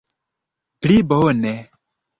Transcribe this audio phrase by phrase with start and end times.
[0.81, 1.55] Pli bone?